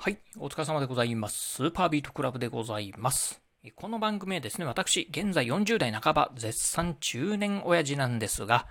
[0.00, 1.56] はい、お疲れ様でございます。
[1.56, 3.42] スーパービートクラブでございます。
[3.74, 8.68] この番組はですね、私、現在40代半ば、絶賛中年親父なんですが、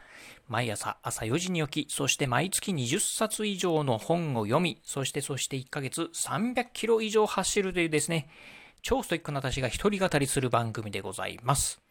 [0.47, 8.29] 毎朝朝4時に起き、そして毎月20冊以上の本を読み、そしてそして1ヶ月300キロ以上走るというですね、
[8.81, 11.81] 超ストイックな私が一人語りする番組でございます。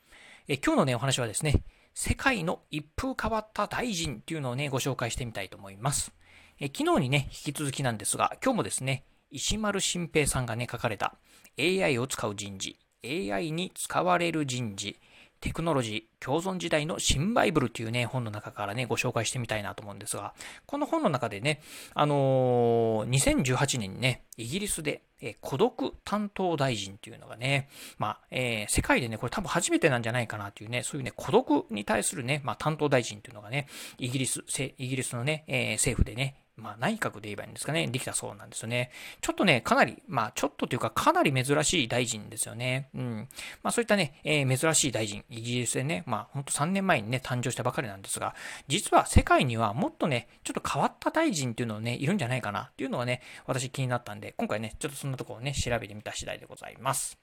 [0.49, 1.63] え今日のね、お話はですね、
[1.93, 6.11] 世界の一風変わった大臣っていうのをね、ご紹介してみたいと思います。
[6.59, 11.15] え昨日にね、引き続きなんですが、今日もですね、石丸新平さんがね、書かれた
[11.59, 14.99] AI を使う人事、AI に使われる人事、
[15.41, 20.35] テクノロジー、共存時代の新バイブルというね、本の中からね、ご紹介してみたいなと思うんですが、
[20.67, 21.61] この本の中でね、
[21.95, 27.69] あのー、2018年にね、イギリスで、えー、孤独担当大臣というのがね、
[27.99, 33.67] まあ、えー、世界でね、これ多分初めてなんじゃないかなというね、そういうね、孤独に対するね、まあ、担当大臣というのがね、
[33.99, 34.43] イギリス、
[34.79, 38.91] イギリスのね、え政府でね、まあ、内閣で言えばいいんですかね、できたそうなんですよね。
[39.21, 42.89] ちょっとね、かなり、まあ、ちょっとというか、かなり珍しい大臣ですよね。
[42.95, 43.29] うん。
[43.63, 48.35] まあ、そういったね、えー、珍しい大臣、イギリスでね、まあ、ほんと3年前にね、誕生したばかりなんですが、
[48.69, 57.19] 実は世界にはもっとね、ちょっと変わった大臣っていうのをね、いるんじゃないかなっていうのはね、私気になったんで、今回ね、ちょっとそんなところをね、調べてみた次第でございます。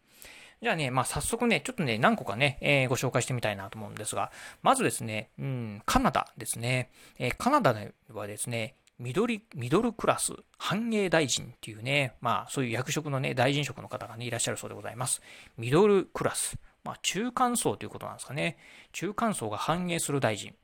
[0.61, 4.31] じゃあね、まあ、早速ね、ちょっとね、何個かね、えー、ご紹介してみたいなと思うんですが、
[4.61, 6.89] まずですね、うん、カナダですね。
[7.19, 15.21] えー、カナダではですね、ミドリミドルクラス繁栄大臣っていうね、まあそういう役職のね、大臣職の方がね、いらっしゃるそうでございます。
[15.57, 16.57] ミドルクラス。
[16.85, 18.57] まあ中間層ということなんですかね。
[18.93, 20.55] 中間層が繁栄する大臣。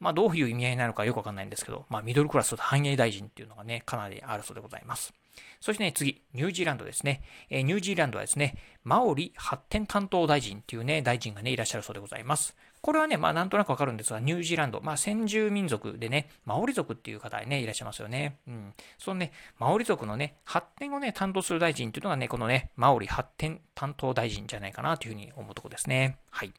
[0.00, 5.14] まあどういう意味合いなのかよくわかんないんですけど、まあミドルクラスと繁栄大臣っていうのがね、かなりあるそうでございます。
[5.60, 7.22] そしてね、次、ニュージーランドですね。
[7.50, 12.56] えー、ニュージーランドはですね、マオリ発展担当大臣っていうね、大臣がね、いらっしゃるそうでございます。
[12.80, 18.38] これはね、まあなんとなくわかるんですが、ニュージーランド、まあ先住民族でね、マオリ族っていう方ね、いらっしゃいますよね。
[18.46, 18.74] うん。
[18.98, 26.18] そのね、マオリ族のね、発展をね、担当する大臣っていうのがね、このね、マオリ発展担当大臣じゃないかなというふうに思うところですね。
[26.30, 26.52] はい。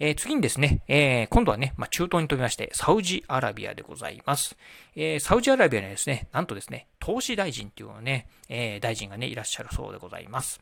[0.00, 4.56] えー、次にですね、えー、今度はね、まあ、中東に飛びまして、サウジアラビアでございます。
[4.96, 10.60] えー、サウジアラビアにはですね、なんとですね、投資大臣っていうのね、え大臣がね、いらっしゃるそうでございます。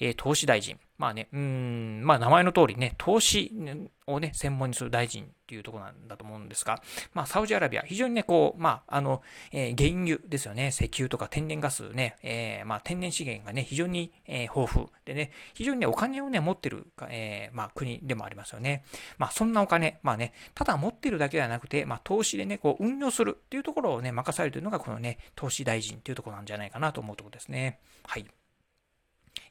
[0.00, 0.78] え投資大臣。
[0.96, 3.52] まあね、うん、まあ名前の通りね、投資
[4.06, 6.82] をね、専門にする大臣っていうところなんだと思うんですが、
[7.14, 9.22] まあサウジアラビア、非常にね、こう、まあ、あの、
[9.52, 18.84] えー、原油ですよね、石油とか天然ガスね、えー、まあ天然資源がね、非常に、えー、豊富でね、非常にね、お金をね、持ってる、えー、まあ国でもありますよね。
[19.18, 27.80] まあそんなお金、まあね、ただ持ってるだけではなくて、まあ投資でね、こう運用するっていうところをね、任されているのがこのね、投資大臣っていうところなんじゃないかなと思うところですね。
[28.04, 28.26] はい。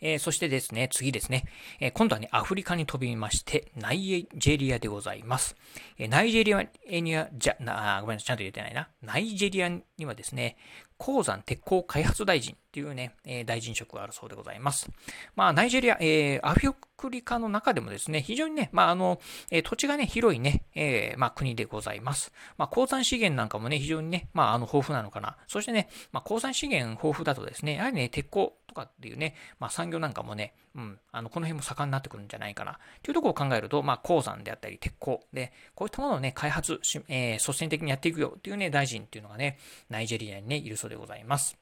[0.02, 1.46] えー、そしてですね、次ですね、
[1.80, 5.56] えー、今度はね、アフリカに飛びまして、ナイジェリアでございます。
[5.98, 8.90] えー、ナイジェリアには、じゃ、な、ごめんなさい、ちゃんと言えてないな。
[9.02, 10.58] ナイジェリアにはですね、
[11.04, 14.90] 鉱山鉄鋼開発大臣っていうね、え大臣職があるそうでございます。
[15.36, 19.20] まあ、ナイジェリア、えー、アフリカの中でもですね、非常にね、まあ、あの、
[19.52, 22.32] えー、土地がね、広いね、え、まあ、国でございます。
[22.58, 25.36] まあ、鉱山資源なんかもね、非常にね、まあ、あの、豊富なのかな。
[25.46, 32.80] そしてね、まあ、鉱山資源豊富だとですね、やはりね、鉄鋼とかっていうね、まあ、産業なんかもね、うん、あの、この辺も盛んになってくるんじゃないかな。
[33.04, 41.58] というところを考えると、まあ、鉱山であったり、鉄鋼で、こういったものをね、開発し、えー、率先的にやっていくよっていうね、大臣っていうのがね、ナイジェリアにね、いるそうでございます。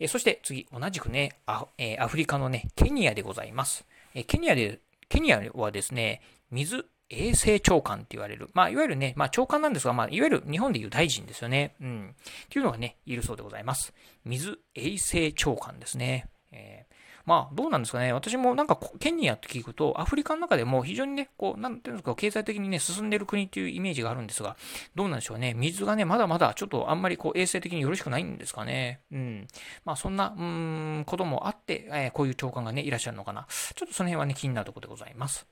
[0.00, 3.84] えそして次、同じくね、ア,、えアフリカのね、ケニアでございます。
[4.14, 8.48] えケニアで、ケニアはですね、水衛生長官って言われる。
[8.52, 11.74] まあ、いわゆるね、まあ、長官なんですが、まあ、いわゆる日本でいう大臣ですよね。
[11.80, 12.14] うん。
[12.44, 13.94] っていうのがね、いるそうでございます。
[14.24, 16.28] 水衛生長官ですね。
[16.52, 16.98] えー
[17.28, 18.14] まあ、どうなんですかね。
[18.14, 24.56] 私もなんか、ケニアって聞くと、アフリカの中でも非常にね、こう、なんていうんですか、経済的にね、進んでる国っていうイメージがあるんですが、
[24.94, 25.52] どうなんでしょうね。
[25.52, 29.02] 水がね、まだまだちょっとあんまりこう、衛生的によろしくないんですかね。
[29.12, 29.46] うん。
[29.84, 33.46] まあ、そんな、うん、こともあって、えー、こういう長官がね、いらっしゃるのかな。
[33.74, 35.46] ちょっとその辺はね、気になるところでございます。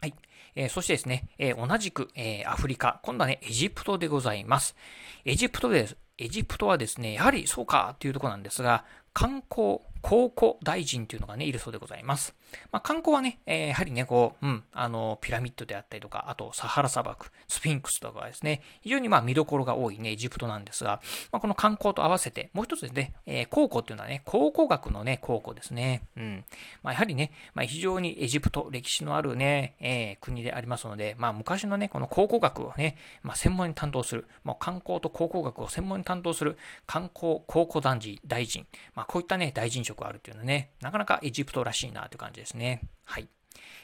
[0.00, 0.14] はい。
[0.56, 4.74] えー、そしてですね、えー、同じく、えー、アフリカ、今度はね、エジプトでございます。
[5.24, 5.96] エジプトです。
[6.16, 12.34] エジプトはですね、やはりそうかっていうところなんですが、観光、考古大臣というのがね、いるそうでございます。
[12.70, 21.00] まあ、観光はね、えー、やはりね、こう、うん、あの、ピラミッドであったりとか、あと、サハラ砂漠、スフィンクスとかですね、非常にまあ見どころが多いね、エジプトなんですが、
[21.32, 26.02] まあ、この観光と合わせて、もう一つですね、えー、考古っていうのはね、考古学のね、考古ですね。
[26.18, 26.44] うん。
[26.82, 42.82] まあ、やはりね、まあ、非常にエジプト、歴史のあるね、えー、国でありますので、まあ、昔のね、この考古学をね、まあ、専門に担当する、もう観光と考古学を専門に担当する観光考古団事大臣、まあ、こういったね、大臣職色あるっていうのはね、なかなかエジプトらしいなという感じですね。
[43.04, 43.28] はい。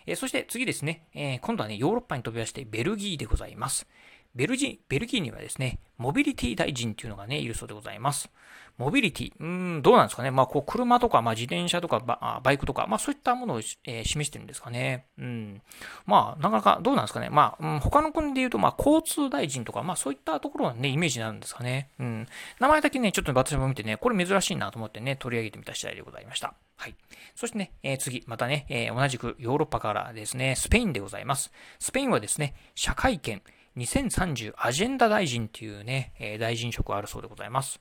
[0.06, 3.86] えー、そして次ですね、えー、今度はね、ヨーロッパに飛び出してベルギーでございます。
[4.34, 8.30] ベルジベルギーにはですね、モビリティ大臣っていうのがね、いるそうでございます。
[8.78, 10.30] モビリティ、うん、どうなんですかね。
[10.30, 15.04] まあ、こう、車とか、まあ、自転車とかバ、バイクとか、まあ、そういったものを、えー、示してるんですかね。
[15.18, 15.60] うん。
[16.06, 17.28] まあ、なかなか、どうなんですかね。
[17.28, 21.90] まあ、うん、他の国で言うと、まあ、交通大臣とか、まあ、そういったところのね、イメージになるんですかね。
[21.98, 22.26] うん。
[22.58, 26.54] 名前だけね、ちょっと私も見てね、これ珍しいなと思ってね、取り上げてみた次第でございました。
[26.76, 26.94] はい。
[27.34, 31.52] そしてね、えー、次、またね、えー、同じくヨーロッパからですね、スペインでございます。
[31.78, 33.42] スペインはですね、社会権、
[33.76, 37.80] 2030アジェンダ大臣っていうね、えー、大臣職があるそうでございます。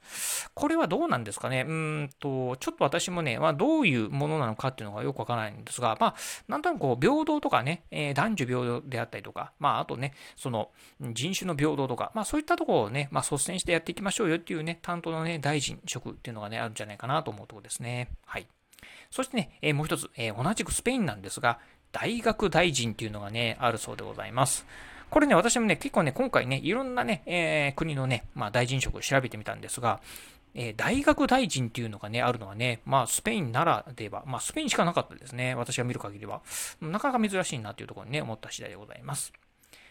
[0.54, 1.66] これはどうなんですかね？
[1.68, 6.16] うんと、ちょっと私もね、まあ、どういうものなのかっていうのがよくわからないんですが、まあ、
[6.48, 10.70] なんとなくこう、平等とかね、えー、男女平等であったりとか、まあ、あとね、その、
[11.02, 18.10] 人種の平等とか、まあ、そういったところをね、まあ、率先してやっていきましょうよっていうね、担当のね、大臣職っていうのがね、あるんじゃないかなと思うところですね。
[18.26, 18.48] はい。
[19.10, 21.60] そしてね、えー、もう一つ、えー、同じくスペインなんですが、
[21.92, 24.66] 大学大臣っていうのがね、あるそうでございます。
[25.10, 30.02] これね、私もね、結構ね、今回ね、いろんなね、えー、国のね、まあ、大臣職を調べてみたんですが、
[30.56, 35.56] えー、大学大臣っていうのがね、あるのはね、まあ、スペインならでは、まあ、スペインしかなかったですね。
[35.56, 36.42] 私が見る限りは。
[36.82, 39.34] なかなか珍しいなっていうところにね、思った次第でございます。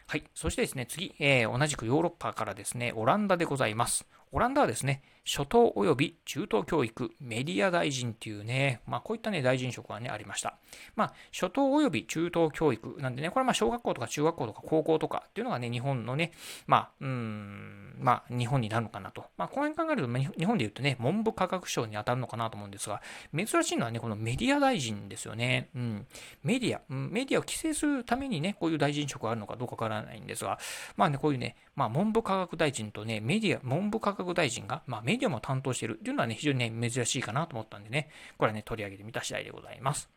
[0.07, 0.25] はい。
[0.35, 4.07] そしてですね、次、えー、同じくヨーロッパからですね、オランダでございます。
[4.33, 10.57] オランダはですね、初等及び中等教育メディア大臣っていうね、まあこういったね、大臣職がね、ありました。
[10.97, 16.33] まあ、初等及び中等教育なんでね、これはまあ小学校とか中学校とか高校とかっていうのがね、日本のね、
[16.67, 19.27] まあ、うん、まあ日本になるのかなと。
[19.37, 23.03] まあこの辺考えると、日本で言うとね、文部科学省に当たるのかなと思うんですが、
[23.37, 25.69] 珍しいのはね、このメディア大臣ですよね。
[25.75, 26.07] うん。
[26.43, 30.59] メディア、メディアを規制するためにね、こういう大臣職があるのかどうかわからないんですが、
[30.97, 40.09] まあね、こういうね、まあ文部科学大臣とね、メディア、文部科学大臣が、まあ、メディアも担当しているっていうのはね、非常にね、珍しいかなと思ったんでね、これはね、取り上げてみた次第でございます。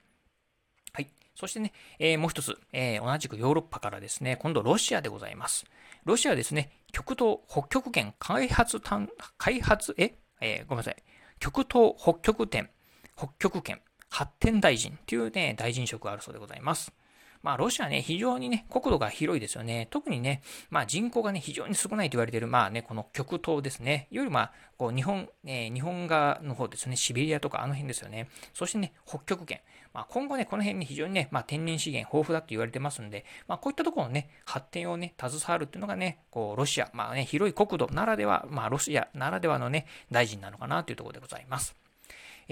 [0.94, 1.10] はい。
[1.36, 5.66] そしてね、えー、もう一つ、えー、同じくヨーロッパからですね、今度ロシアでございます。
[6.04, 10.96] ロシアはですね、極東北極圏開発単、開発、ええー、ごめんなさい。
[11.40, 12.70] 極東北極点、
[13.16, 16.92] 北極圏発展大臣っていうね、大臣職があるそうでございます。
[17.44, 19.88] まあ、ロシアね、非常にね、国土が広いですよね。
[19.90, 24.08] 特にね、まあ、人口がね、非常に少ないと言われている、まあね、この極東ですね。
[24.12, 28.30] よりまあ、こう、日本、えー、日本側の方ですね、シベリアとかあの辺ですよね。
[28.54, 29.62] そしてね、北極圏。
[29.94, 41.76] まあ、今後ね、この辺に非常にね、まあ、天然資源豊富だと言われてますんで、まあ、こういったところのね、発展をね、携わるっていうのがね、こう、ロシア、まあね、広い国土ならでは、まあ、ロシアならではのね、大臣なのかなというところでございます。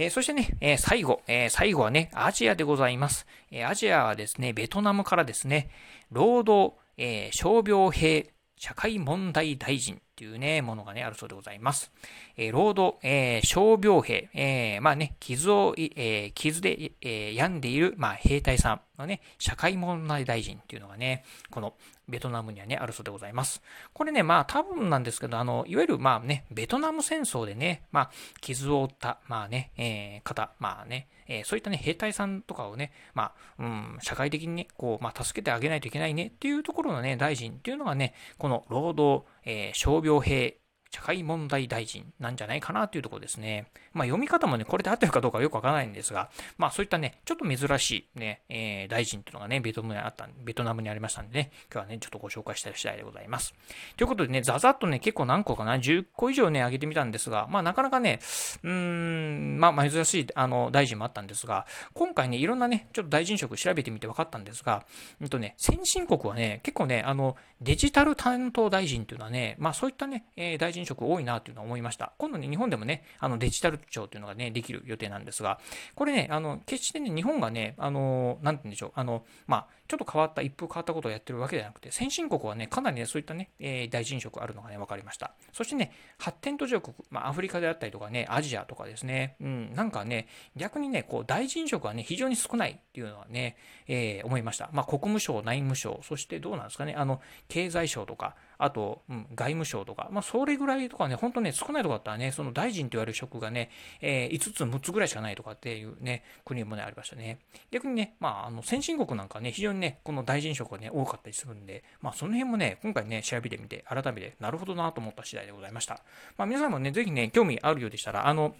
[0.02, 3.28] えー、そしてね、えー、最後、えー、最後はね、アジアでございます。
[3.52, 5.70] えアジアはですね、ベトナムからですね、
[6.10, 11.94] 労働、え傷病兵社会問題大臣っていうね、ものがね、あるそうでございます。
[12.36, 21.74] えー、労働、えー、傷病兵、えー、まあね、傷を、えー、傷で、えー、病んでいる、まあ、兵隊さんのね、社会問題大臣っていうのがね、この
[22.10, 23.62] ベトナムにはね、あるそうでございます。
[23.94, 28.12] これね、まあ多分なんですけど、あの、いわゆるまあね、ベトナム戦争でね、まあ、
[28.42, 40.59] 傷を負った、まあね、えー、方、まあね、えー、そういったね、兵隊さんとかをね、まあ、うん、社会的にね、こう、まあ、助けてあげないといけないねっていうところのね、大臣っていうのがね、この労働、えー、傷病兵
[40.92, 43.68] 社会問題大臣なんじゃないかなというところですね。
[43.94, 53.54] まあ読み方もね、これで合ってるかどうかよくわからないんですが、まあそういったね、ちょっと珍しいね、えー、大臣っていうのがね、ベトナムにあった、ベトナムにありましたんでね、今日はね、ちょっとご紹介したい次第でございます。
[53.98, 58.20] ということでね、ざざっとね、結構何個かな、10個以上ね、上げてみたんですが、まあなかなかね、
[58.64, 64.86] うーん、まあ珍しい、あの、大臣もあったんですが、今回ね、いろんなね、ちょっと大臣職調べてみて分かったんですが、
[65.22, 72.14] うんとね、先進国はね、結構ね、あの、デジタル担当大臣っていうのはね、まあそういったね、えー、大臣職多いなっていうのは思いました。
[72.18, 75.60] 今度ね、日本でもね、あのデジタル庁っていうのがね、できる予定なんですが、
[75.96, 85.34] これね、あの、決してね、日本がね、あの、なんて言うんでしょう、あの、まあ、ちょっと変わった、一風変わったことをやってるわけじゃなくて、先進国はね、かなりね、そういったね、えー、大臣職あるのがね、分かりました。
[85.52, 93.58] そしてね、発展途上国、まあ、アフリカであったりとかね、アジアとかですね、うん、なんかね、逆にね、こう、大臣職はね、非常に少ないっていうのはね、
[93.88, 94.70] えー、思いました。
[94.74, 107.40] まあ、国務省、内務省、そしてどうなんですかね、あの、経済省とか、あと、うん、外務省とか、まあ、それぐらいとかね、本当ね、少ないとこだったらね、その大臣と言われる職がね、えー、5つ、6つぐらいしかないとかっていうね、国もね、ありましたね。
[107.72, 116.02] 逆にね、まあ、あの、先進国なんかね、非常にね、この大臣職がね、多かったりするんで、まあ、その辺もね、今回ね、調べてみて、改めて、なるほどなと思った次第でございました。
[116.38, 118.56] まあ、皆さんもね、ぜひね、興味あるようでしたら、あの、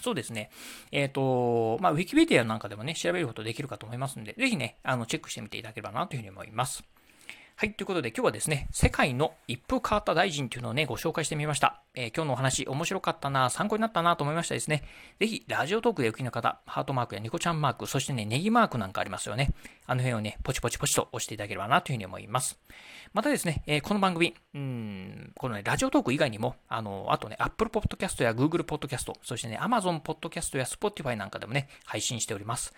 [0.00, 0.50] そうですね。
[0.90, 6.82] えっ、ー、と、まあ、ウィキペディアなんかでもね、調べることできるかと思いますんで、ぜひね、あの、チェックしてみていただければなというふうに思います。
[7.54, 7.74] はい。
[7.74, 11.80] ということで今日はですね、世界の一風変わった大臣というのをね、ご紹介してみました。
[11.94, 14.82] えー、今日のお話面白かったな、参考になったなと思いましたですね。
[15.20, 19.50] ぜひ、ラジオトークでお聞きの方、ハートマークやニコちゃんマーク、そしてね、ネギマークなんかありますよね。
[19.86, 22.58] あの辺をね、ポチポチポチと押していただければなというふうに思います。
[23.12, 32.72] またですね、えー、この番組、うん、このね、ラジオトーク以外にも、あの、あとね、Apple Podcast や Google Podcast、そしてね、Amazon Podcast や Spotify なんかでもね、配信しております。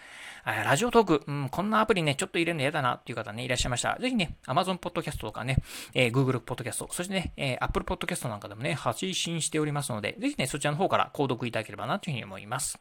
[0.44, 5.58] ラジオトーク、うん、こんなアプリね、ちょっと入れるの嫌だなっていう方ね、いらっしゃいましたら、ぜひね、Amazon Podcast とかね、
[5.94, 12.80] えー、Google Podcast、そしてね、えー、Apple Podcast なんかでもね、配信しておりますので、ぜひね、そちらの方から購読いただければなというふうに思います。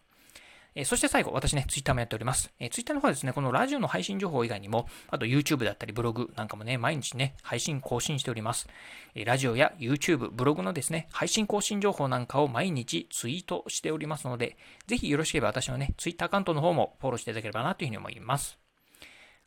[0.76, 2.52] えそして最後、私ね、ツイッターもやっております。
[2.60, 8.68] えツイッターの方はですね、このラジオの配信情報以外にも、あと YouTube だったりブログなんかもね、毎日ね、配信更新しております。
[9.14, 18.58] えラジオや YouTube、ブログのですね、配信更新情報なんかを毎日ツイートしておりますので、ぜひよろしければ私のね、ツイッターアカウントの方もフォローしていただければなというふうに思います。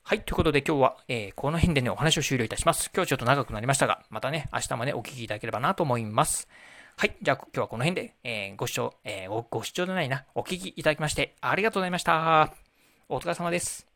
[0.04, 0.20] はい。
[0.20, 2.92] ということで今日は、えー、この辺でね、お話を終了いたします。
[2.94, 6.46] 今日ちょっと長くなりましたが、またね、明日もね、お聞きいただければなと思います。
[6.98, 7.16] はい。
[7.20, 12.54] じゃあ、今日はこの辺で、えー、ご視聴、えー、ご視聴でないな、お聞きいただきまして、ありがとうございました。
[13.10, 13.95] お疲れ様です。